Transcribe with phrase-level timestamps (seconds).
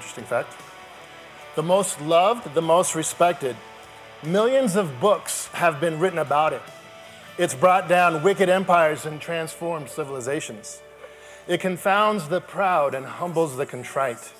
[0.00, 0.56] Interesting fact.
[1.56, 3.54] The most loved, the most respected.
[4.22, 6.62] Millions of books have been written about it.
[7.36, 10.80] It's brought down wicked empires and transformed civilizations.
[11.46, 14.32] It confounds the proud and humbles the contrite.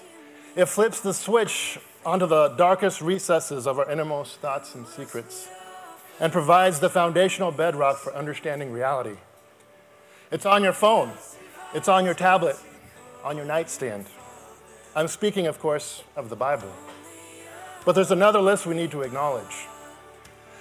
[0.57, 5.47] It flips the switch onto the darkest recesses of our innermost thoughts and secrets
[6.19, 9.19] and provides the foundational bedrock for understanding reality.
[10.33, 11.13] It's on your phone,
[11.75, 12.57] it's on your tablet,
[13.23, 14.07] on your nightstand.
[14.95, 16.73] I'm speaking, of course, of the Bible.
[17.85, 19.69] But there's another list we need to acknowledge.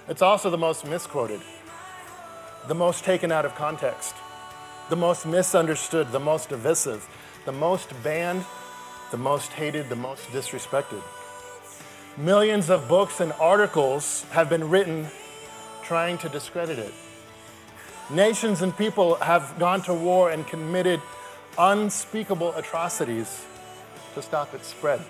[0.08, 1.42] It's also the most misquoted,
[2.68, 4.14] the most taken out of context,
[4.90, 7.10] the most misunderstood, the most divisive,
[7.46, 8.46] the most banned,
[9.10, 11.02] the most hated, the most disrespected.
[12.16, 15.08] Millions of books and articles have been written
[15.82, 16.94] trying to discredit it.
[18.12, 21.02] Nations and people have gone to war and committed
[21.58, 23.46] unspeakable atrocities
[24.14, 25.02] to stop its spread.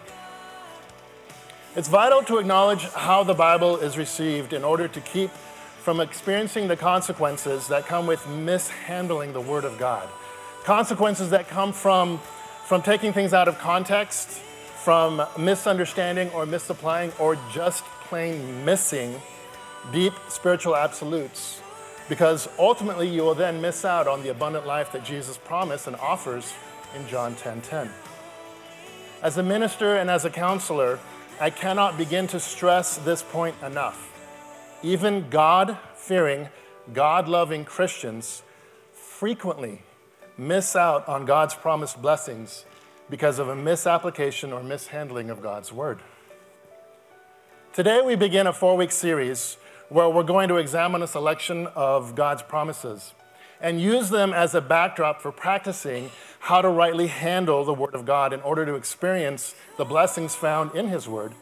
[1.76, 6.68] It's vital to acknowledge how the Bible is received in order to keep from experiencing
[6.68, 10.08] the consequences that come with mishandling the Word of God.
[10.64, 12.20] Consequences that come from,
[12.66, 19.16] from taking things out of context, from misunderstanding or misapplying, or just plain missing
[19.92, 21.62] deep spiritual absolutes.
[22.10, 25.96] Because ultimately, you will then miss out on the abundant life that Jesus promised and
[25.98, 26.54] offers
[26.96, 27.62] in John 10:10.
[27.62, 28.09] 10, 10.
[29.22, 30.98] As a minister and as a counselor,
[31.42, 34.14] I cannot begin to stress this point enough.
[34.82, 36.48] Even God fearing,
[36.94, 38.44] God loving Christians
[38.94, 39.82] frequently
[40.38, 42.64] miss out on God's promised blessings
[43.10, 46.00] because of a misapplication or mishandling of God's word.
[47.74, 49.58] Today, we begin a four week series
[49.90, 53.14] where we're going to examine a selection of God's promises
[53.62, 58.06] and use them as a backdrop for practicing how to rightly handle the Word of
[58.06, 61.34] God in order to experience the blessings found in His Word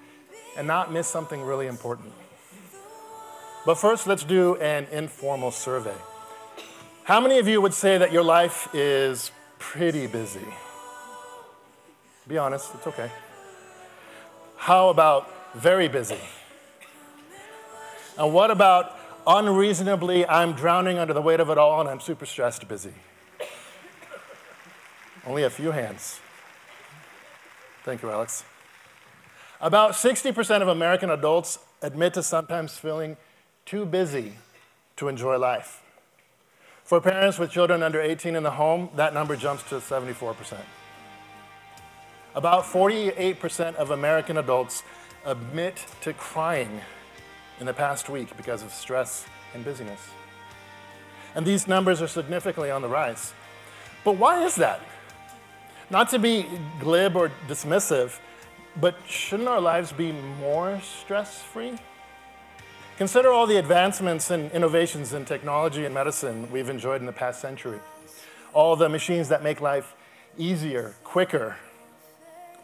[0.57, 2.11] and not miss something really important.
[3.65, 5.95] But first, let's do an informal survey.
[7.03, 10.47] How many of you would say that your life is pretty busy?
[12.27, 13.11] Be honest, it's okay.
[14.57, 16.19] How about very busy?
[18.17, 18.96] And what about
[19.27, 22.93] unreasonably, I'm drowning under the weight of it all and I'm super stressed busy?
[25.25, 26.21] Only a few hands.
[27.83, 28.45] Thank you, Alex.
[29.59, 33.17] About 60% of American adults admit to sometimes feeling
[33.65, 34.33] too busy
[34.95, 35.83] to enjoy life.
[36.83, 40.57] For parents with children under 18 in the home, that number jumps to 74%.
[42.33, 44.83] About 48% of American adults
[45.25, 46.81] admit to crying
[47.59, 49.99] in the past week because of stress and busyness.
[51.35, 53.33] And these numbers are significantly on the rise.
[54.03, 54.81] But why is that?
[55.89, 56.45] Not to be
[56.79, 58.19] glib or dismissive,
[58.79, 61.77] but shouldn't our lives be more stress free?
[62.97, 67.39] Consider all the advancements and innovations in technology and medicine we've enjoyed in the past
[67.39, 67.79] century.
[68.53, 69.95] All the machines that make life
[70.37, 71.57] easier, quicker.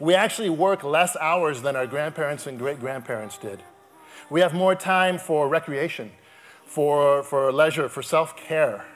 [0.00, 3.62] We actually work less hours than our grandparents and great grandparents did.
[4.30, 6.10] We have more time for recreation,
[6.64, 8.86] for, for leisure, for self care.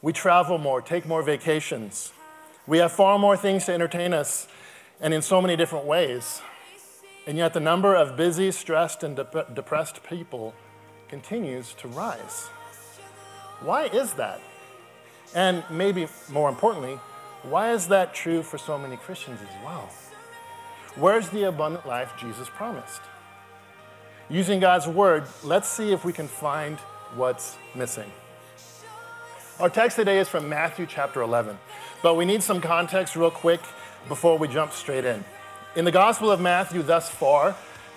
[0.00, 2.12] We travel more, take more vacations.
[2.66, 4.48] We have far more things to entertain us,
[5.00, 6.40] and in so many different ways.
[7.26, 10.54] And yet, the number of busy, stressed, and de- depressed people
[11.08, 12.46] continues to rise.
[13.60, 14.40] Why is that?
[15.34, 16.98] And maybe more importantly,
[17.42, 19.88] why is that true for so many Christians as well?
[20.96, 23.00] Where's the abundant life Jesus promised?
[24.32, 26.78] Using God's word, let's see if we can find
[27.16, 28.10] what's missing.
[29.60, 31.58] Our text today is from Matthew chapter 11,
[32.02, 33.60] but we need some context real quick
[34.08, 35.22] before we jump straight in.
[35.76, 37.54] In the Gospel of Matthew thus far,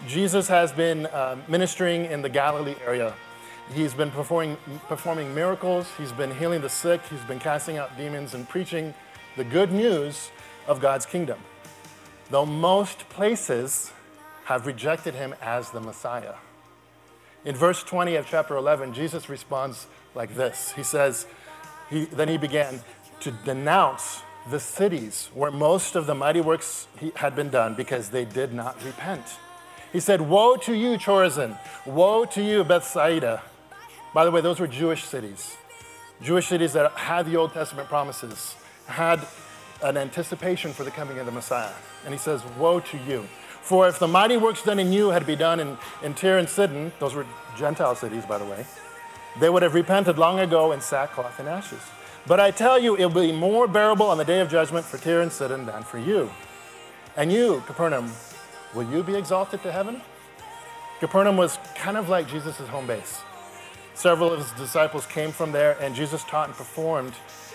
[0.10, 3.14] Jesus has been uh, ministering in the Galilee area.
[3.74, 4.58] He's been performing,
[4.90, 8.94] performing miracles, he's been healing the sick, he's been casting out demons, and preaching
[9.38, 10.32] the good news
[10.68, 11.40] of God's kingdom.
[12.30, 13.94] Though most places
[14.46, 16.36] have rejected him as the Messiah.
[17.44, 21.28] In verse 20 of chapter 11, Jesus responds like this He says,
[21.90, 22.82] he, Then he began
[23.22, 28.26] to denounce the cities where most of the mighty works had been done because they
[28.26, 29.24] did not repent.
[29.92, 31.58] He said, Woe to you, Chorazin!
[31.86, 33.42] Woe to you, Bethsaida!
[34.14, 35.56] By the way, those were Jewish cities.
[36.22, 38.56] Jewish cities that had the Old Testament promises,
[38.88, 39.26] had
[39.84, 41.74] an anticipation for the coming of the Messiah.
[42.06, 43.28] And he says, Woe to you!
[43.66, 46.48] For if the mighty works done in you had been done in, in Tyre and
[46.48, 47.26] Sidon, those were
[47.58, 48.64] Gentile cities, by the way,
[49.40, 51.82] they would have repented long ago in sackcloth and ashes.
[52.28, 55.00] But I tell you, it will be more bearable on the day of judgment for
[55.00, 56.30] Tyre and Sidon than for you.
[57.18, 58.12] And you, Capernaum,
[58.76, 60.00] will you be exalted to heaven?
[61.00, 63.22] Capernaum was kind of like Jesus' home base.
[63.96, 67.14] Several of his disciples came from there, and Jesus taught and performed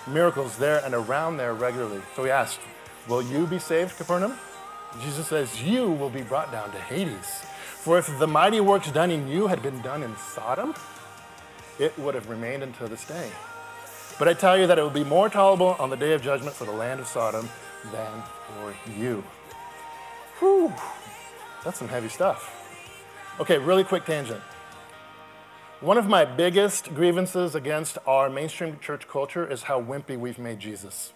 [0.09, 2.01] miracles there and around there regularly.
[2.17, 2.59] So he asked,
[3.07, 4.37] Will you be saved, Capernaum?
[5.03, 7.43] Jesus says, You will be brought down to Hades.
[7.81, 10.75] For if the mighty works done in you had been done in Sodom,
[11.79, 13.31] it would have remained until this day.
[14.19, 16.55] But I tell you that it will be more tolerable on the day of judgment
[16.55, 17.49] for the land of Sodom
[17.91, 19.25] than for you.
[20.41, 20.75] Whew,
[21.65, 22.57] that's some heavy stuff.
[23.41, 24.43] Okay, really quick tangent.
[25.81, 30.61] One of my biggest grievances against our mainstream church culture is how wimpy we've made
[30.61, 31.15] Jesus.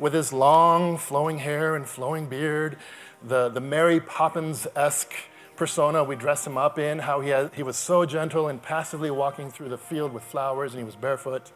[0.00, 2.78] With his long, flowing hair and flowing beard,
[3.22, 5.12] the, the Mary Poppins esque
[5.56, 9.50] persona we dress him up in, how he, he was so gentle and passively walking
[9.50, 11.52] through the field with flowers and he was barefoot.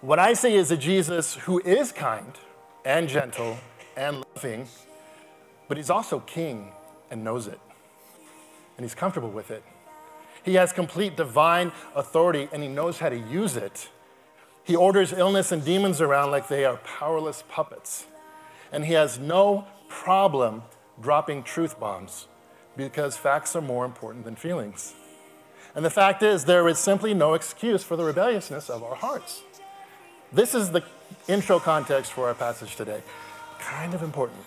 [0.00, 2.32] What I see is a Jesus who is kind
[2.86, 3.58] and gentle
[3.94, 4.66] and loving,
[5.68, 6.72] but he's also king
[7.10, 7.60] and knows it.
[8.78, 9.62] And he's comfortable with it.
[10.44, 13.90] He has complete divine authority and he knows how to use it.
[14.66, 18.06] He orders illness and demons around like they are powerless puppets.
[18.72, 20.62] And he has no problem
[21.00, 22.26] dropping truth bombs
[22.76, 24.92] because facts are more important than feelings.
[25.76, 29.42] And the fact is, there is simply no excuse for the rebelliousness of our hearts.
[30.32, 30.82] This is the
[31.28, 33.02] intro context for our passage today.
[33.60, 34.40] Kind of important.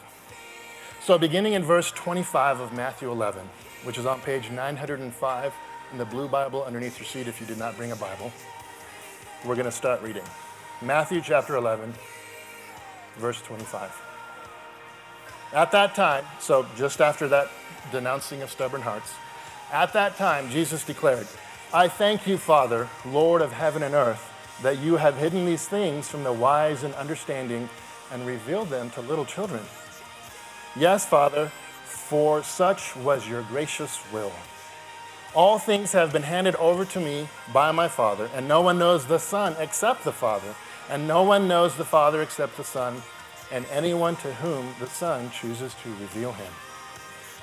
[1.02, 3.48] So, beginning in verse 25 of Matthew 11,
[3.84, 5.54] which is on page 905
[5.94, 8.34] in the blue Bible underneath your seat if you did not bring a Bible,
[9.46, 10.24] we're going to start reading.
[10.82, 11.94] Matthew chapter 11,
[13.18, 14.02] verse 25.
[15.54, 17.50] At that time, so just after that
[17.92, 19.14] denouncing of stubborn hearts,
[19.72, 21.28] at that time Jesus declared,
[21.74, 24.32] I thank you, Father, Lord of heaven and earth,
[24.62, 27.70] that you have hidden these things from the wise and understanding
[28.12, 29.62] and revealed them to little children.
[30.76, 31.52] Yes, Father,
[31.86, 34.34] for such was your gracious will.
[35.36, 39.06] All things have been handed over to me by my Father, and no one knows
[39.06, 40.56] the Son except the Father,
[40.90, 43.04] and no one knows the Father except the Son
[43.52, 46.52] and anyone to whom the Son chooses to reveal him.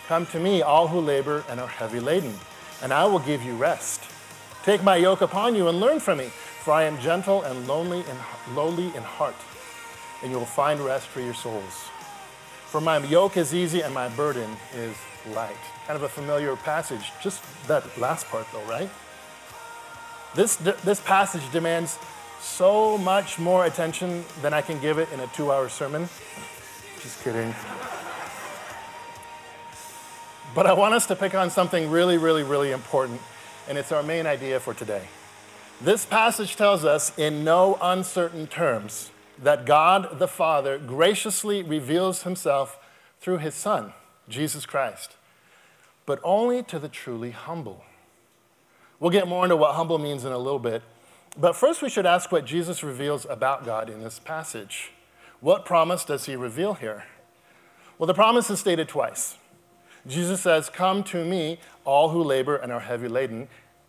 [0.08, 2.34] Come to me, all who labor and are heavy laden,
[2.82, 4.02] and I will give you rest.
[4.64, 6.26] Take my yoke upon you and learn from me,
[6.62, 9.36] for I am gentle and lonely and lowly in heart,
[10.22, 11.88] and you will find rest for your souls.
[12.66, 14.96] For my yoke is easy and my burden is
[15.34, 15.56] light.
[15.86, 18.90] Kind of a familiar passage, just that last part though, right?
[20.34, 21.98] This, this passage demands
[22.40, 26.08] so much more attention than I can give it in a two hour sermon.
[27.00, 27.54] Just kidding.
[30.54, 33.20] But I want us to pick on something really, really, really important,
[33.68, 35.02] and it's our main idea for today.
[35.80, 39.10] This passage tells us in no uncertain terms
[39.42, 42.78] that God the Father graciously reveals himself
[43.20, 43.92] through his Son,
[44.28, 45.16] Jesus Christ,
[46.04, 47.84] but only to the truly humble.
[48.98, 50.82] We'll get more into what humble means in a little bit,
[51.38, 54.92] but first, we should ask what Jesus reveals about God in this passage.
[55.40, 57.04] What promise does he reveal here?
[57.98, 59.36] Well, the promise is stated twice.
[60.06, 63.48] Jesus says, Come to me, all who labor and are heavy laden,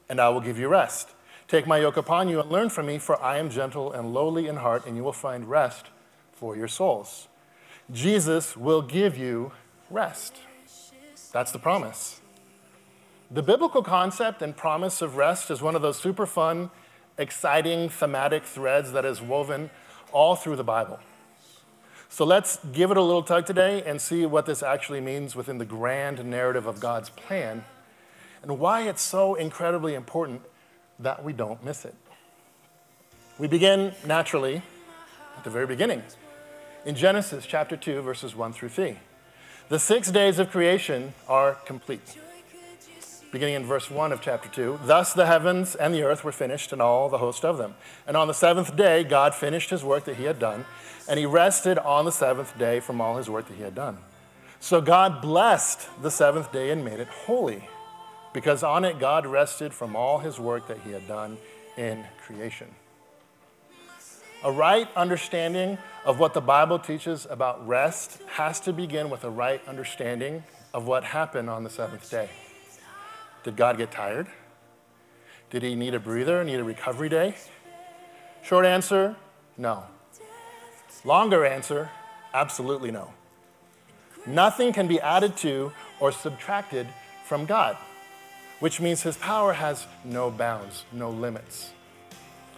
[0.10, 1.10] and I will give you rest.
[1.48, 4.48] Take my yoke upon you and learn from me, for I am gentle and lowly
[4.48, 5.86] in heart, and you will find rest
[6.34, 7.30] for your souls.
[7.92, 9.54] Jesus will give you
[9.90, 10.38] rest.
[11.32, 12.22] That's the promise.
[13.30, 16.70] The biblical concept and promise of rest is one of those super fun
[17.18, 19.70] exciting thematic threads that is woven
[20.12, 21.00] all through the Bible.
[22.10, 25.58] So let's give it a little tug today and see what this actually means within
[25.58, 27.66] the grand narrative of God's plan
[28.42, 30.42] and why it's so incredibly important
[31.00, 31.96] that we don't miss it.
[33.38, 34.62] We begin naturally
[35.38, 36.02] at the very beginning
[36.86, 38.98] in Genesis chapter 2, verses 1 through 3.
[39.70, 42.18] The six days of creation are complete
[43.32, 44.80] beginning in verse 1 of chapter 2.
[44.86, 47.76] Thus the heavens and the earth were finished, and all the host of them.
[48.08, 50.66] And on the seventh day, God finished his work that he had done,
[51.08, 53.98] and he rested on the seventh day from all his work that he had done.
[54.60, 57.68] So God blessed the seventh day and made it holy,
[58.34, 61.38] because on it God rested from all his work that he had done
[61.76, 62.68] in creation.
[64.44, 69.30] A right understanding of what the Bible teaches about rest has to begin with a
[69.30, 72.30] right understanding of what happened on the seventh day.
[73.44, 74.28] Did God get tired?
[75.50, 77.36] Did he need a breather, need a recovery day?
[78.44, 79.16] Short answer
[79.58, 79.86] no.
[81.04, 81.90] Longer answer
[82.34, 83.14] absolutely no.
[84.28, 86.88] Nothing can be added to or subtracted
[87.26, 87.76] from God,
[88.60, 91.72] which means his power has no bounds, no limits.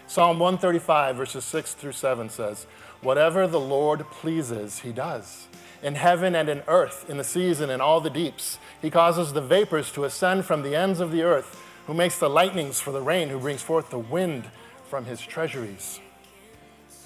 [0.10, 2.66] Psalm 135, verses 6 through 7 says,
[3.02, 5.48] Whatever the Lord pleases, he does.
[5.84, 9.34] In heaven and in earth, in the seas and in all the deeps, he causes
[9.34, 12.92] the vapors to ascend from the ends of the earth, who makes the lightnings for
[12.92, 14.46] the rain, who brings forth the wind
[14.90, 16.00] from his treasuries.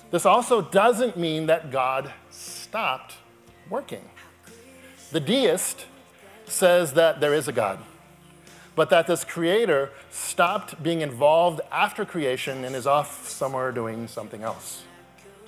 [0.10, 3.15] This also doesn't mean that God stopped
[3.69, 4.07] working.
[5.12, 5.88] The deist
[6.45, 7.79] says that there is a God
[8.75, 14.43] but that this creator stopped being involved after creation and is off somewhere doing something
[14.43, 14.83] else.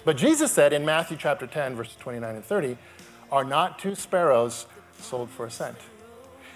[0.04, 2.78] But Jesus said in Matthew chapter 10, verses 29 and 30,
[3.32, 4.68] Are not two sparrows
[5.00, 5.78] sold for a cent?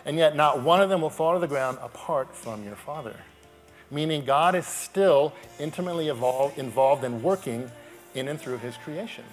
[0.05, 3.15] And yet not one of them will fall to the ground apart from your Father.
[3.91, 7.71] Meaning God is still intimately involved, involved in working
[8.13, 9.23] in and through his creation.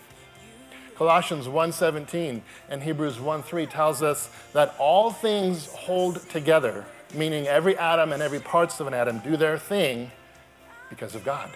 [0.96, 8.12] Colossians 1:17 and Hebrews 1:3 tells us that all things hold together meaning every atom
[8.12, 10.10] and every parts of an atom do their thing
[10.90, 11.50] because of God.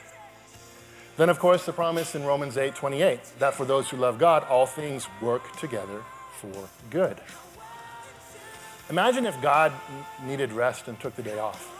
[1.16, 4.44] Then, of course, the promise in Romans 8 28 that for those who love God,
[4.44, 6.02] all things work together
[6.32, 7.20] for good.
[8.88, 9.72] Imagine if God
[10.24, 11.76] needed rest and took the day off.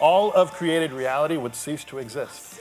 [0.00, 2.60] All of created reality would cease to exist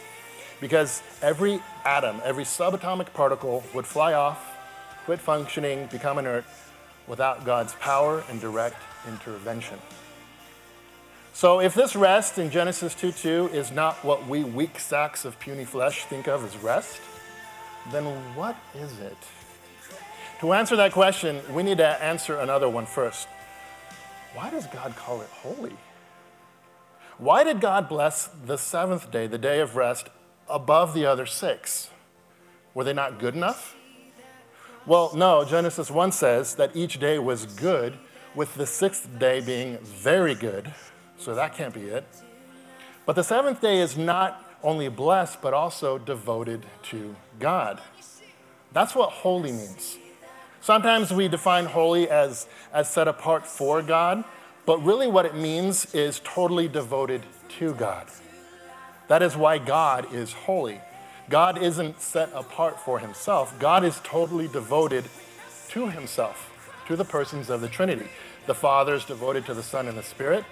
[0.62, 4.58] because every atom, every subatomic particle would fly off,
[5.06, 6.46] quit functioning, become inert
[7.08, 9.80] without God's power and direct intervention.
[11.34, 15.40] So, if this rest in Genesis 2 2 is not what we weak sacks of
[15.40, 17.00] puny flesh think of as rest,
[17.92, 19.18] then what is it?
[20.42, 23.28] To answer that question, we need to answer another one first.
[24.34, 25.78] Why does God call it holy?
[27.18, 30.10] Why did God bless the seventh day, the day of rest,
[30.50, 31.90] above the other six?
[32.74, 33.76] Were they not good enough?
[34.88, 37.98] Well, no, Genesis 1 says that each day was good,
[38.34, 40.74] with the sixth day being very good,
[41.18, 42.06] so that can't be it.
[43.06, 47.82] But the seventh day is not only blessed, but also devoted to God.
[48.72, 49.98] That's what holy means.
[50.62, 54.24] Sometimes we define holy as, as set apart for God,
[54.66, 57.24] but really what it means is totally devoted
[57.60, 58.08] to God.
[59.10, 60.80] That is why God is holy.
[61.30, 65.06] God isn't set apart for himself, God is totally devoted
[65.70, 66.52] to himself,
[66.88, 68.08] to the persons of the Trinity.
[68.46, 70.46] The Father is devoted to the Son and the Spirit,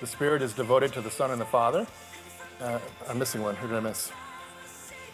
[0.00, 1.86] the Spirit is devoted to the Son and the Father.
[2.60, 2.78] Uh,
[3.08, 3.56] I'm missing one.
[3.56, 4.12] Who did I miss?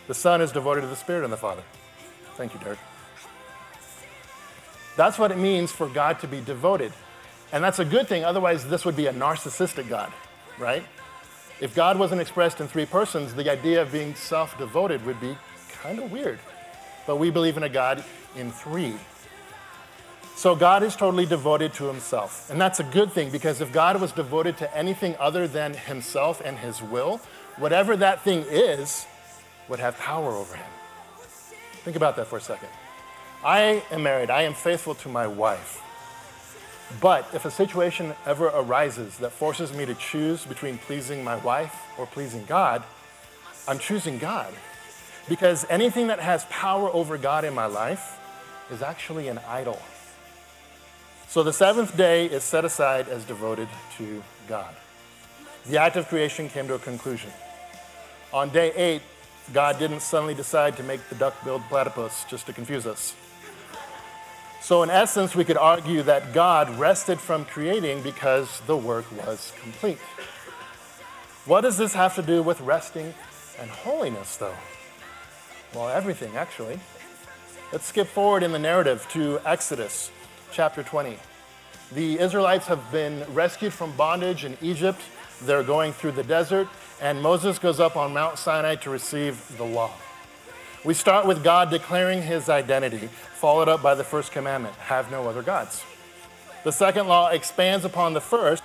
[0.07, 1.62] The Son is devoted to the Spirit and the Father.
[2.37, 2.79] Thank you, Derek.
[4.97, 6.93] That's what it means for God to be devoted.
[7.52, 10.12] And that's a good thing, otherwise, this would be a narcissistic God,
[10.59, 10.85] right?
[11.61, 15.37] If God wasn't expressed in three persons, the idea of being self devoted would be
[15.83, 16.38] kind of weird.
[17.07, 18.02] But we believe in a God
[18.37, 18.95] in three.
[20.37, 22.49] So God is totally devoted to himself.
[22.50, 26.40] And that's a good thing because if God was devoted to anything other than himself
[26.43, 27.21] and his will,
[27.59, 29.07] whatever that thing is
[29.69, 30.67] would have power over him.
[31.85, 32.71] Think about that for a second.
[33.45, 35.83] I am married, I am faithful to my wife.
[36.99, 41.77] But if a situation ever arises that forces me to choose between pleasing my wife
[41.99, 42.83] or pleasing God,
[43.69, 44.53] I'm choosing God.
[45.29, 48.19] Because anything that has power over God in my life
[48.71, 49.81] is actually an idol.
[51.29, 53.69] So the seventh day is set aside as devoted
[53.99, 54.75] to God.
[55.67, 57.31] The act of creation came to a conclusion.
[58.33, 59.03] On day eight,
[59.53, 63.15] God didn't suddenly decide to make the duck billed platypus just to confuse us.
[64.62, 69.52] So, in essence, we could argue that God rested from creating because the work was
[69.62, 69.99] complete.
[71.47, 73.14] What does this have to do with resting
[73.59, 74.55] and holiness, though?
[75.75, 76.79] Well, everything, actually.
[77.73, 80.11] Let's skip forward in the narrative to Exodus
[80.52, 81.17] chapter 20.
[81.93, 85.00] The Israelites have been rescued from bondage in Egypt.
[85.43, 86.69] They're going through the desert,
[87.00, 89.90] and Moses goes up on Mount Sinai to receive the law.
[90.83, 95.29] We start with God declaring his identity, followed up by the first commandment have no
[95.29, 95.85] other gods.
[96.65, 98.63] The second law expands upon the first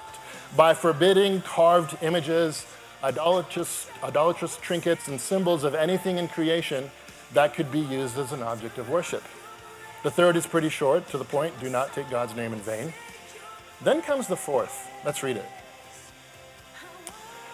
[0.56, 2.66] by forbidding carved images,
[3.04, 6.90] idolatrous, idolatrous trinkets, and symbols of anything in creation
[7.34, 9.24] that could be used as an object of worship.
[10.04, 12.94] The third is pretty short, to the point do not take God's name in vain.
[13.84, 14.88] Then comes the fourth.
[15.04, 15.46] Let's read it.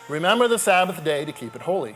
[0.08, 1.96] Remember the Sabbath day to keep it holy.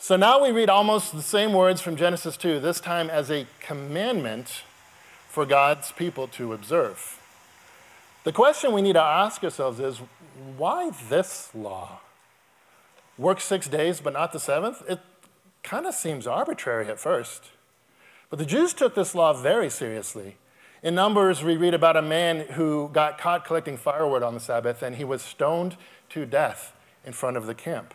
[0.00, 3.48] So now we read almost the same words from Genesis 2, this time as a
[3.58, 4.62] commandment
[5.28, 7.20] for God's people to observe.
[8.22, 10.00] The question we need to ask ourselves is
[10.56, 11.98] why this law?
[13.18, 14.84] Work six days but not the seventh?
[14.88, 15.00] It
[15.64, 17.46] kind of seems arbitrary at first.
[18.30, 20.36] But the Jews took this law very seriously.
[20.80, 24.80] In Numbers, we read about a man who got caught collecting firewood on the Sabbath
[24.80, 25.76] and he was stoned
[26.10, 26.72] to death
[27.04, 27.94] in front of the camp.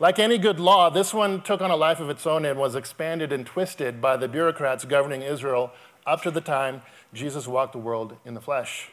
[0.00, 2.76] Like any good law, this one took on a life of its own and was
[2.76, 5.72] expanded and twisted by the bureaucrats governing Israel
[6.06, 8.90] up to the time Jesus walked the world in the flesh.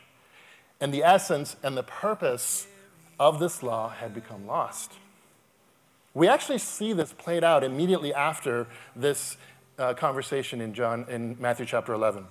[0.82, 2.66] And the essence and the purpose
[3.20, 4.94] of this law had become lost.
[6.16, 9.38] We actually see this played out immediately after this
[9.78, 12.26] uh, conversation in John in Matthew chapter 11,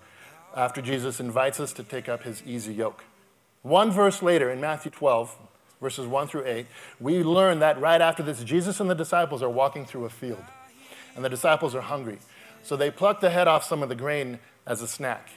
[0.57, 3.05] after Jesus invites us to take up his easy yoke.
[3.63, 5.37] One verse later in Matthew 12,
[5.81, 6.67] verses 1 through 8,
[7.01, 10.45] we learn that right after this, Jesus and the disciples are walking through a field,
[11.15, 12.19] and the disciples are hungry.
[12.63, 15.31] So they pluck the head off some of the grain as a snack.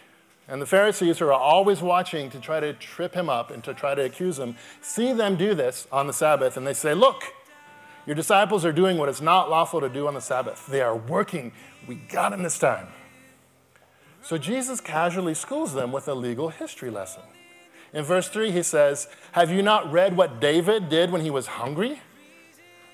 [0.47, 3.73] And the Pharisees, who are always watching to try to trip him up and to
[3.73, 7.23] try to accuse him, see them do this on the Sabbath, and they say, Look,
[8.05, 10.65] your disciples are doing what is not lawful to do on the Sabbath.
[10.67, 11.51] They are working.
[11.85, 12.87] We got him this time.
[14.21, 17.23] So Jesus casually schools them with a legal history lesson.
[17.93, 21.47] In verse 3, he says, Have you not read what David did when he was
[21.47, 22.01] hungry?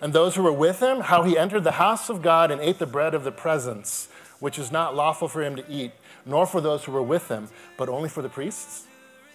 [0.02, 2.80] And those who were with him, how he entered the house of God and ate
[2.80, 4.10] the bread of the presence,
[4.40, 5.94] which is not lawful for him to eat,
[6.26, 7.48] nor for those who were with him,
[7.78, 8.86] but only for the priests?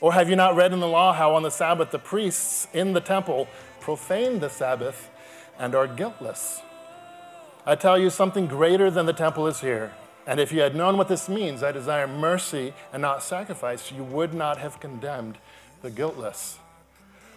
[0.00, 2.92] Or have you not read in the law how on the Sabbath the priests in
[2.92, 3.48] the temple
[3.80, 5.08] profaned the Sabbath
[5.58, 6.60] and are guiltless?
[7.66, 9.92] I tell you, something greater than the temple is here.
[10.26, 14.04] And if you had known what this means, I desire mercy and not sacrifice, you
[14.04, 15.38] would not have condemned
[15.82, 16.58] the guiltless.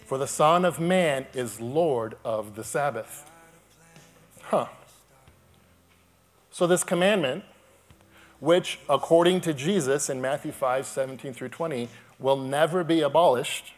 [0.06, 3.30] For the Son of Man is Lord of the Sabbath.
[4.44, 4.68] Huh.
[6.52, 7.46] So, this commandment,
[8.40, 11.88] which according to Jesus in Matthew 5 17 through 20,
[12.20, 13.74] will never be abolished,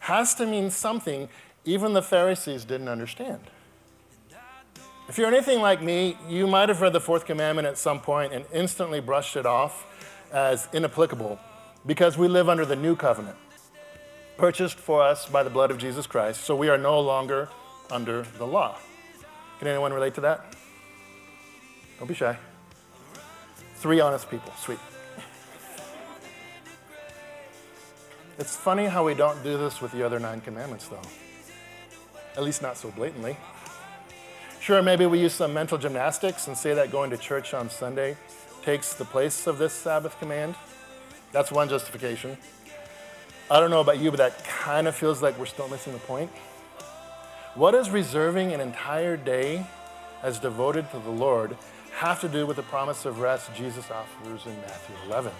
[0.00, 1.28] has to mean something
[1.64, 3.40] even the Pharisees didn't understand.
[5.08, 8.32] If you're anything like me, you might have read the fourth commandment at some point
[8.32, 9.86] and instantly brushed it off
[10.32, 11.38] as inapplicable
[11.86, 13.36] because we live under the new covenant,
[14.36, 17.48] purchased for us by the blood of Jesus Christ, so we are no longer
[17.90, 18.76] under the law.
[19.58, 20.54] Can anyone relate to that?
[21.98, 22.36] Don't be shy.
[23.76, 24.52] Three honest people.
[24.58, 24.78] Sweet.
[28.38, 31.00] It's funny how we don't do this with the other nine commandments, though.
[32.36, 33.36] At least not so blatantly.
[34.58, 38.16] Sure, maybe we use some mental gymnastics and say that going to church on Sunday
[38.62, 40.56] takes the place of this Sabbath command.
[41.34, 42.38] That's one justification.
[43.50, 45.98] I don't know about you, but that kind of feels like we're still missing the
[45.98, 46.30] point.
[47.56, 49.66] What does reserving an entire day
[50.22, 51.56] as devoted to the Lord
[51.96, 55.32] have to do with the promise of rest Jesus offers in Matthew 11?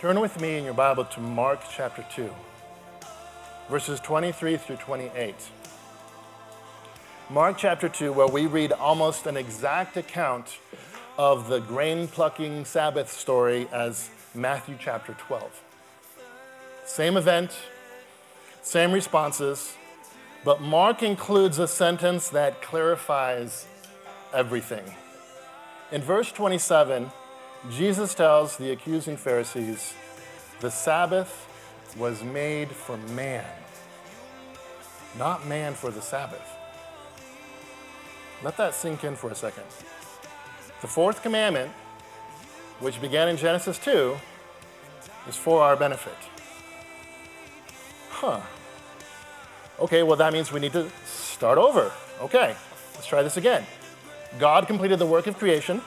[0.00, 2.28] Turn with me in your Bible to Mark chapter 2,
[3.70, 5.36] verses 23 through 28.
[7.30, 10.58] Mark chapter 2, where we read almost an exact account
[11.22, 15.62] of the grain plucking Sabbath story as Matthew chapter 12.
[16.84, 17.52] Same event,
[18.60, 19.76] same responses,
[20.44, 23.68] but Mark includes a sentence that clarifies
[24.34, 24.82] everything.
[25.92, 27.12] In verse 27,
[27.70, 29.94] Jesus tells the accusing Pharisees,
[30.58, 31.46] The Sabbath
[31.96, 33.46] was made for man,
[35.16, 36.48] not man for the Sabbath.
[38.42, 39.66] Let that sink in for a second.
[40.82, 41.70] The fourth commandment,
[42.80, 44.16] which began in Genesis 2,
[45.28, 46.16] is for our benefit.
[48.10, 48.40] Huh.
[49.78, 51.92] Okay, well, that means we need to start over.
[52.20, 52.56] Okay,
[52.94, 53.64] let's try this again.
[54.40, 55.80] God completed the work of creation.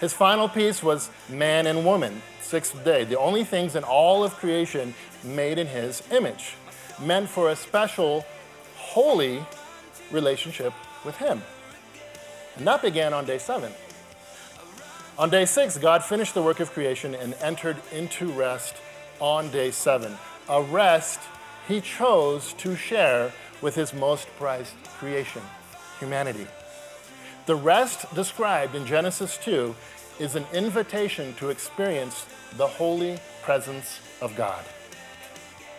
[0.00, 4.34] His final piece was man and woman, sixth day, the only things in all of
[4.34, 6.56] creation made in his image,
[7.00, 8.26] meant for a special,
[8.74, 9.46] holy
[10.10, 10.72] relationship
[11.04, 11.42] with him.
[12.56, 13.72] And that began on day seven.
[15.18, 18.76] On day six, God finished the work of creation and entered into rest
[19.18, 20.14] on day seven.
[20.50, 21.20] A rest
[21.66, 25.40] he chose to share with his most prized creation,
[25.98, 26.46] humanity.
[27.46, 29.74] The rest described in Genesis 2
[30.18, 32.26] is an invitation to experience
[32.58, 34.62] the holy presence of God.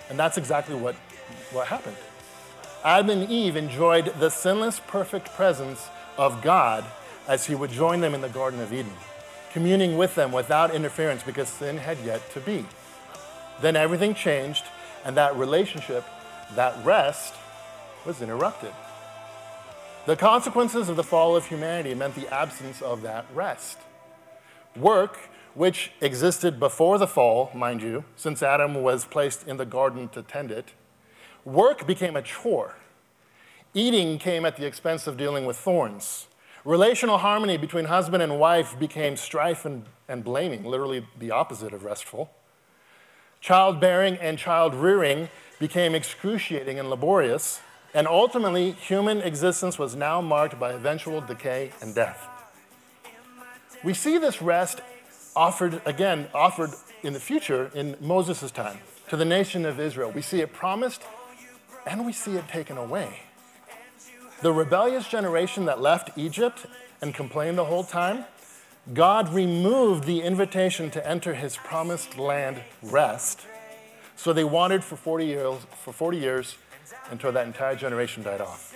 [0.10, 0.96] And that's exactly what,
[1.52, 1.98] what happened.
[2.84, 6.84] Adam and Eve enjoyed the sinless, perfect presence of God
[7.28, 8.94] as he would join them in the Garden of Eden,
[9.52, 12.66] communing with them without interference because sin had yet to be.
[13.62, 14.64] Then everything changed,
[15.04, 16.04] and that relationship,
[16.56, 17.34] that rest,
[18.06, 18.72] was interrupted.
[20.06, 23.78] The consequences of the fall of humanity meant the absence of that rest.
[24.76, 25.18] Work,
[25.54, 30.22] which existed before the fall, mind you, since Adam was placed in the garden to
[30.22, 30.74] tend it,
[31.44, 32.76] work became a chore.
[33.74, 36.28] Eating came at the expense of dealing with thorns.
[36.68, 41.86] Relational harmony between husband and wife became strife and, and blaming, literally the opposite of
[41.86, 42.30] restful.
[43.40, 47.62] Childbearing and child rearing became excruciating and laborious,
[47.94, 52.28] and ultimately, human existence was now marked by eventual decay and death.
[53.82, 54.82] We see this rest
[55.38, 60.12] offered, again, offered in the future in Moses' time to the nation of Israel.
[60.12, 61.02] We see it promised
[61.86, 63.22] and we see it taken away.
[64.40, 66.68] The rebellious generation that left Egypt
[67.02, 68.26] and complained the whole time,
[68.94, 73.48] God removed the invitation to enter his promised land rest.
[74.16, 76.56] So they wandered for 40 years, for 40 years
[77.10, 78.76] until that entire generation died off.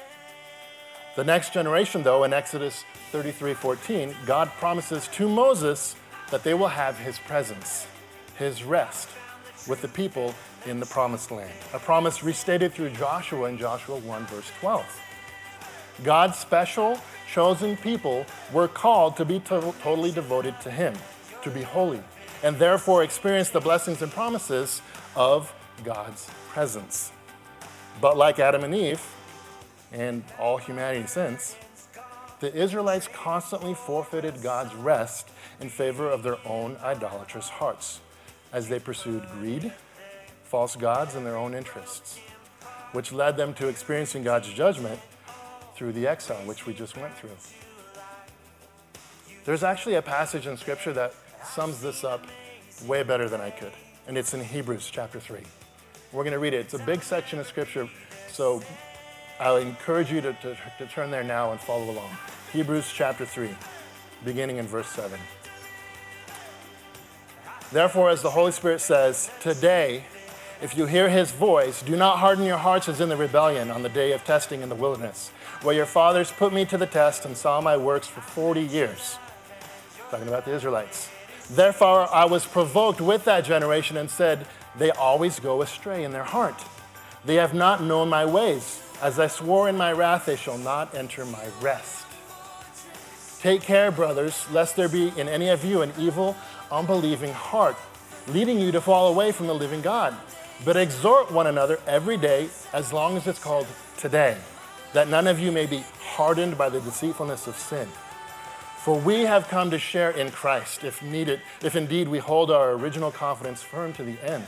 [1.15, 5.95] The next generation, though, in Exodus 33:14, God promises to Moses
[6.31, 7.85] that they will have his presence,
[8.35, 9.09] his rest
[9.67, 10.33] with the people
[10.65, 11.51] in the promised land.
[11.73, 14.85] A promise restated through Joshua in Joshua 1, verse 12.
[16.03, 16.99] God's special,
[17.31, 20.93] chosen people were called to be to- totally devoted to him,
[21.43, 22.01] to be holy,
[22.43, 24.81] and therefore experience the blessings and promises
[25.15, 27.11] of God's presence.
[27.99, 29.01] But like Adam and Eve,
[29.91, 31.55] and all humanity since,
[32.39, 37.99] the Israelites constantly forfeited God's rest in favor of their own idolatrous hearts
[38.51, 39.71] as they pursued greed,
[40.43, 42.19] false gods, and their own interests,
[42.93, 44.99] which led them to experiencing God's judgment
[45.81, 47.31] through the exile, which we just went through.
[49.45, 51.11] There's actually a passage in Scripture that
[51.43, 52.23] sums this up
[52.85, 53.71] way better than I could,
[54.07, 55.39] and it's in Hebrews chapter 3.
[56.11, 56.59] We're going to read it.
[56.59, 57.89] It's a big section of Scripture,
[58.29, 58.61] so
[59.39, 62.11] I'll encourage you to, to, to turn there now and follow along.
[62.53, 63.49] Hebrews chapter 3,
[64.23, 65.19] beginning in verse 7.
[67.71, 70.03] Therefore, as the Holy Spirit says, today,
[70.61, 73.81] if you hear his voice, do not harden your hearts as in the rebellion on
[73.81, 75.31] the day of testing in the wilderness,
[75.63, 79.17] where your fathers put me to the test and saw my works for 40 years.
[80.09, 81.09] Talking about the Israelites.
[81.49, 84.47] Therefore, I was provoked with that generation and said,
[84.77, 86.63] They always go astray in their heart.
[87.25, 88.81] They have not known my ways.
[89.01, 92.05] As I swore in my wrath, they shall not enter my rest.
[93.41, 96.35] Take care, brothers, lest there be in any of you an evil,
[96.71, 97.75] unbelieving heart,
[98.27, 100.15] leading you to fall away from the living God.
[100.63, 103.65] But exhort one another every day, as long as it's called
[103.97, 104.37] today,
[104.93, 107.87] that none of you may be hardened by the deceitfulness of sin.
[108.77, 112.71] For we have come to share in Christ, if needed, if indeed we hold our
[112.71, 114.47] original confidence firm to the end.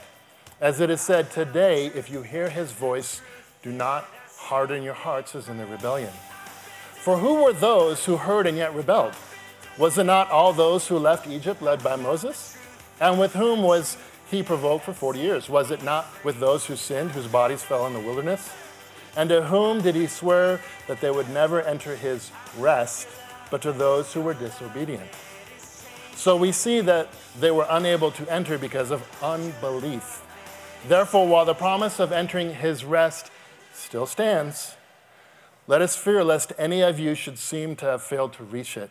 [0.59, 3.21] As it is said, today, if you hear his voice,
[3.61, 6.11] do not harden your hearts as in the rebellion.
[6.95, 9.13] For who were those who heard and yet rebelled?
[9.77, 12.57] Was it not all those who left Egypt led by Moses?
[12.99, 13.97] And with whom was
[14.31, 15.49] he provoked for 40 years?
[15.49, 18.49] Was it not with those who sinned, whose bodies fell in the wilderness?
[19.15, 23.07] And to whom did he swear that they would never enter his rest,
[23.51, 25.09] but to those who were disobedient?
[26.15, 30.23] So we see that they were unable to enter because of unbelief.
[30.87, 33.31] Therefore, while the promise of entering his rest
[33.73, 34.75] still stands,
[35.67, 38.89] let us fear lest any of you should seem to have failed to reach it.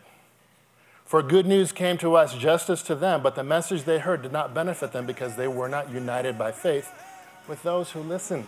[1.05, 4.23] For good news came to us just as to them, but the message they heard
[4.23, 6.91] did not benefit them because they were not united by faith
[7.47, 8.47] with those who listened.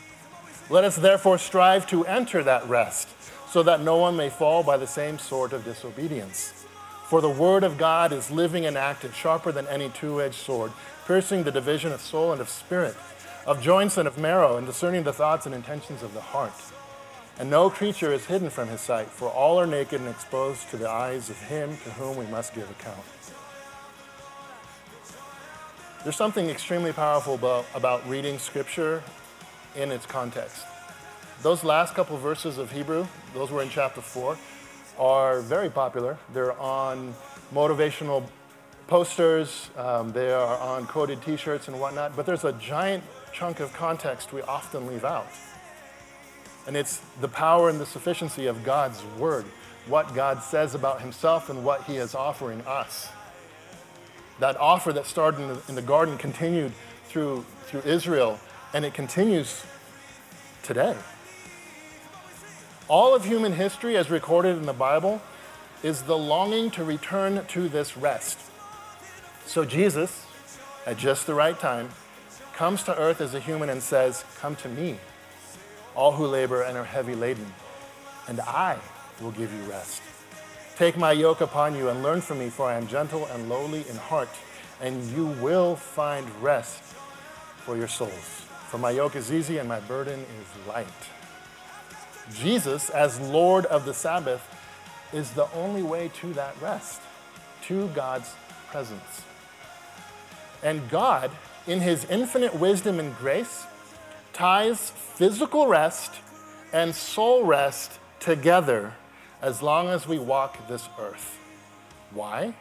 [0.71, 3.09] Let us therefore strive to enter that rest,
[3.49, 6.65] so that no one may fall by the same sort of disobedience.
[7.07, 10.71] For the word of God is living and active, sharper than any two edged sword,
[11.05, 12.95] piercing the division of soul and of spirit,
[13.45, 16.53] of joints and of marrow, and discerning the thoughts and intentions of the heart.
[17.37, 20.77] And no creature is hidden from his sight, for all are naked and exposed to
[20.77, 23.03] the eyes of him to whom we must give account.
[26.03, 29.03] There's something extremely powerful about, about reading scripture
[29.75, 30.65] in its context.
[31.41, 34.37] Those last couple verses of Hebrew, those were in chapter 4,
[34.99, 36.17] are very popular.
[36.33, 37.15] They're on
[37.53, 38.23] motivational
[38.87, 43.59] posters, um, they are on quoted t shirts and whatnot, but there's a giant chunk
[43.59, 45.27] of context we often leave out.
[46.67, 49.45] And it's the power and the sufficiency of God's word,
[49.87, 53.09] what God says about himself and what he is offering us.
[54.39, 56.73] That offer that started in the, in the garden continued
[57.05, 58.39] through, through Israel,
[58.73, 59.63] and it continues
[60.63, 60.95] today.
[62.87, 65.21] All of human history, as recorded in the Bible,
[65.83, 68.39] is the longing to return to this rest.
[69.45, 70.25] So Jesus,
[70.85, 71.89] at just the right time,
[72.53, 74.97] comes to earth as a human and says, Come to me,
[75.95, 77.53] all who labor and are heavy laden,
[78.27, 78.77] and I
[79.21, 80.01] will give you rest.
[80.77, 83.85] Take my yoke upon you and learn from me, for I am gentle and lowly
[83.89, 84.29] in heart,
[84.81, 86.81] and you will find rest
[87.57, 88.40] for your souls.
[88.71, 90.87] For my yoke is easy and my burden is light.
[92.33, 94.41] Jesus, as Lord of the Sabbath,
[95.11, 97.01] is the only way to that rest,
[97.63, 98.33] to God's
[98.69, 99.23] presence.
[100.63, 101.31] And God,
[101.67, 103.65] in his infinite wisdom and grace,
[104.31, 106.13] ties physical rest
[106.71, 108.93] and soul rest together
[109.41, 111.37] as long as we walk this earth.
[112.11, 112.53] Why?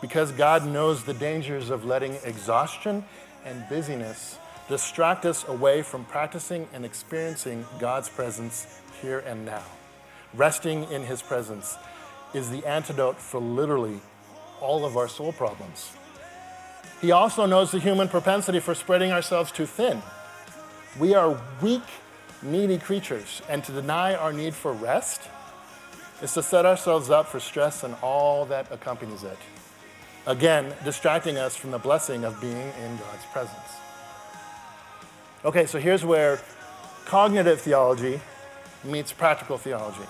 [0.00, 3.04] Because God knows the dangers of letting exhaustion
[3.44, 9.62] and busyness distract us away from practicing and experiencing God's presence here and now.
[10.34, 11.76] Resting in His presence
[12.34, 14.00] is the antidote for literally
[14.60, 15.92] all of our soul problems.
[17.00, 20.02] He also knows the human propensity for spreading ourselves too thin.
[20.98, 21.82] We are weak,
[22.42, 25.22] needy creatures, and to deny our need for rest
[26.22, 29.38] is to set ourselves up for stress and all that accompanies it.
[30.26, 33.85] Again, distracting us from the blessing of being in God's presence.
[35.46, 36.40] Okay, so here's where
[37.04, 38.20] cognitive theology
[38.82, 40.02] meets practical theology.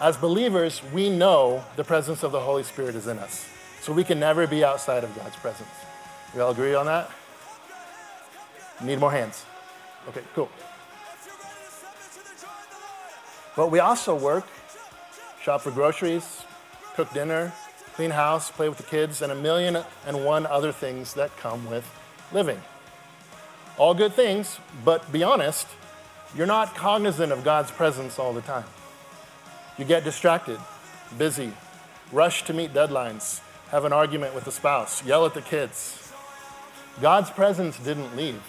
[0.00, 3.44] As believers, we know the presence of the Holy Spirit is in us,
[3.80, 5.68] so we can never be outside of God's presence.
[6.36, 7.10] We all agree on that?
[8.80, 9.44] Need more hands.
[10.10, 10.48] Okay, cool.
[13.56, 14.46] But we also work,
[15.42, 16.44] shop for groceries,
[16.94, 17.52] cook dinner,
[17.94, 21.68] clean house, play with the kids, and a million and one other things that come
[21.68, 21.84] with
[22.32, 22.62] living.
[23.78, 25.66] All good things, but be honest,
[26.36, 28.64] you're not cognizant of God's presence all the time.
[29.78, 30.58] You get distracted,
[31.16, 31.52] busy,
[32.12, 36.12] rush to meet deadlines, have an argument with the spouse, yell at the kids.
[37.00, 38.42] God's presence didn't leave,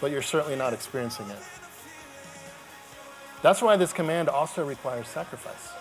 [0.00, 1.38] but you're certainly not experiencing it.
[3.40, 5.72] That's why this command also requires sacrifice.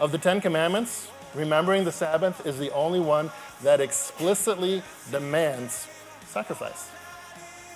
[0.00, 3.30] Of the Ten Commandments, remembering the Sabbath is the only one
[3.62, 5.86] that explicitly demands
[6.36, 6.90] sacrifice.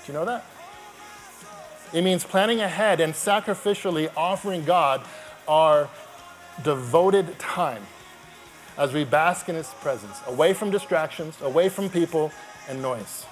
[0.04, 0.44] Do you know that?
[1.94, 5.00] It means planning ahead and sacrificially offering God
[5.48, 5.88] our
[6.62, 7.82] devoted time
[8.76, 12.32] as we bask in His presence, away from distractions, away from people
[12.68, 13.24] and noise.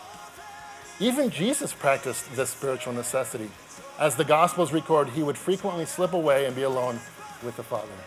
[0.98, 3.50] Even Jesus practiced this spiritual necessity.
[3.98, 7.00] As the Gospels record, he would frequently slip away and be alone
[7.44, 7.98] with the Father.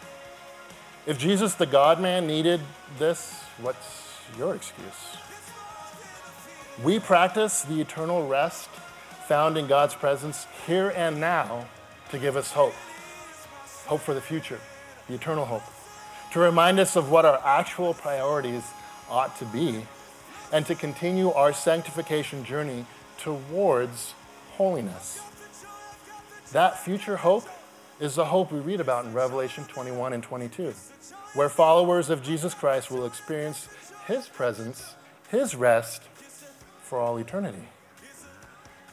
[1.06, 2.62] If Jesus, the God man, needed
[2.98, 5.22] this, what's your excuse?
[6.84, 8.68] We practice the eternal rest
[9.28, 11.68] found in God's presence here and now
[12.10, 12.74] to give us hope.
[13.86, 14.60] Hope for the future,
[15.08, 15.62] the eternal hope.
[16.34, 18.64] To remind us of what our actual priorities
[19.12, 19.86] ought to be,
[20.52, 22.88] and to continue our sanctification journey
[23.20, 24.16] towards
[24.54, 25.22] holiness.
[26.52, 27.48] That future hope
[28.00, 30.74] is the hope we read about in Revelation 21 and 22,
[31.36, 33.70] where followers of Jesus Christ will experience
[34.08, 34.96] His presence,
[35.30, 36.02] His rest
[36.92, 37.64] for all eternity.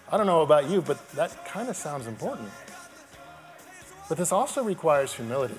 [0.08, 2.48] I don't know about you, but that kind of sounds important.
[4.08, 5.58] But this also requires humility.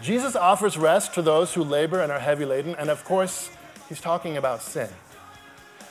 [0.00, 3.50] Jesus offers rest to those who labor and are heavy laden, and of course,
[3.90, 4.88] he's talking about sin.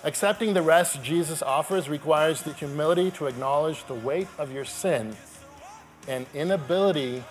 [0.04, 5.16] Accepting the rest Jesus offers requires the humility to acknowledge the weight of your sin
[6.08, 7.24] and inability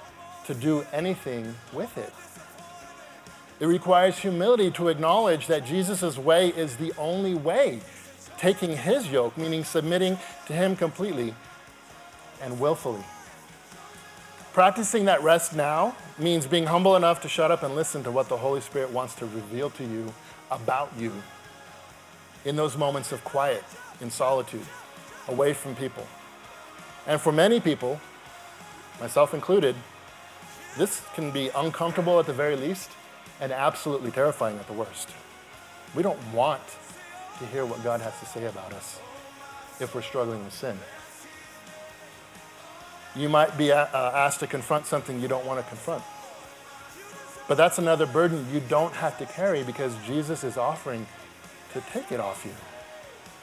[0.47, 2.13] to do anything with it.
[3.59, 7.81] It requires humility to acknowledge that Jesus' way is the only way
[8.37, 11.35] taking his yoke, meaning submitting to him completely
[12.43, 13.03] and willfully.
[14.53, 18.29] Practicing that rest now means being humble enough to shut up and listen to what
[18.29, 20.13] the Holy Spirit wants to reveal to you
[20.51, 21.13] about you
[22.45, 23.65] in those moments of quiet,
[24.01, 24.67] in solitude,
[25.29, 26.07] away from people.
[27.07, 28.01] And for many people,
[29.01, 29.77] myself included,
[30.77, 32.91] this can be uncomfortable at the very least
[33.41, 35.11] and absolutely terrifying at the worst.
[35.95, 36.63] We don't want
[37.39, 39.01] to hear what God has to say about us
[39.81, 40.79] if we're struggling with sin.
[43.15, 46.03] You might be uh, asked to confront something you don't want to confront.
[47.49, 51.07] But that's another burden you don't have to carry because Jesus is offering
[51.73, 52.53] to take it off you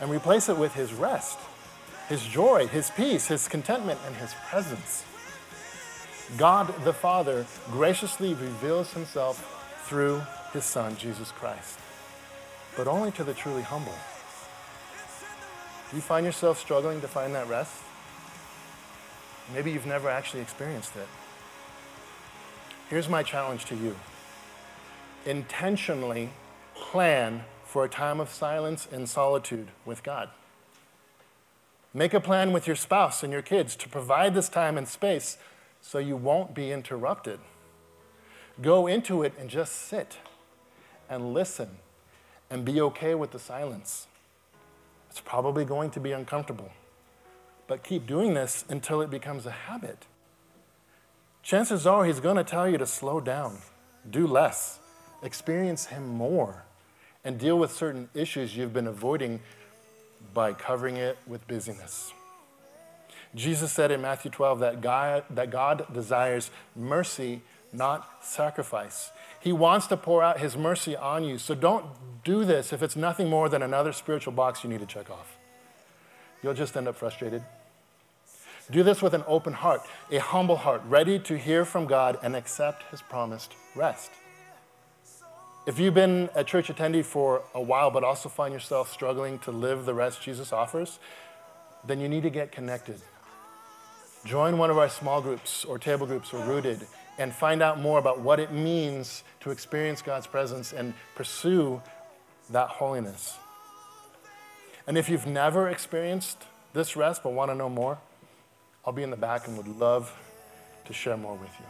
[0.01, 1.39] and replace it with his rest,
[2.09, 5.05] his joy, his peace, his contentment, and his presence.
[6.37, 9.62] God the Father graciously reveals himself
[9.93, 11.77] through his Son, Jesus Christ,
[12.75, 13.93] but only to the truly humble.
[15.91, 17.75] Do you find yourself struggling to find that rest?
[19.53, 21.07] Maybe you've never actually experienced it.
[22.89, 23.95] Here's my challenge to you
[25.27, 26.31] intentionally
[26.73, 30.29] plan for a time of silence and solitude with God.
[31.93, 35.37] Make a plan with your spouse and your kids to provide this time and space
[35.81, 37.39] so you won't be interrupted.
[38.61, 40.17] Go into it and just sit
[41.09, 41.69] and listen
[42.49, 44.07] and be okay with the silence.
[45.09, 46.71] It's probably going to be uncomfortable,
[47.67, 50.05] but keep doing this until it becomes a habit.
[51.41, 53.59] Chances are he's going to tell you to slow down,
[54.09, 54.79] do less,
[55.21, 56.63] experience him more,
[57.23, 59.39] and deal with certain issues you've been avoiding
[60.33, 62.13] by covering it with busyness.
[63.35, 67.41] Jesus said in Matthew 12 that God, that God desires mercy,
[67.73, 69.11] not sacrifice.
[69.39, 71.37] He wants to pour out his mercy on you.
[71.37, 71.85] So don't
[72.23, 75.37] do this if it's nothing more than another spiritual box you need to check off.
[76.41, 77.43] You'll just end up frustrated.
[78.71, 79.81] Do this with an open heart,
[80.11, 84.11] a humble heart, ready to hear from God and accept his promised rest.
[85.65, 89.51] If you've been a church attendee for a while but also find yourself struggling to
[89.51, 90.99] live the rest Jesus offers,
[91.85, 93.01] then you need to get connected.
[94.25, 96.85] Join one of our small groups or table groups or rooted
[97.17, 101.81] and find out more about what it means to experience God's presence and pursue
[102.49, 103.37] that holiness.
[104.87, 107.99] And if you've never experienced this rest but want to know more,
[108.85, 110.13] I'll be in the back and would love
[110.85, 111.65] to share more with you.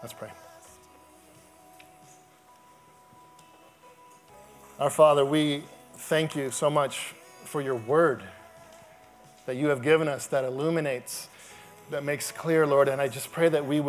[0.00, 0.30] Let's pray.
[4.78, 8.22] Our Father, we thank you so much for your word
[9.44, 11.28] that you have given us that illuminates
[11.90, 12.88] that makes clear, Lord.
[12.88, 13.88] And I just pray that we would.